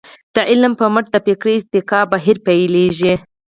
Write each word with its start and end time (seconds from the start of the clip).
د 0.35 0.37
علم 0.49 0.73
په 0.79 0.85
مټ 0.93 1.05
د 1.11 1.15
فکري 1.25 1.53
ارتقاء 1.57 2.03
بهير 2.11 2.37
پيلېږي. 2.47 3.13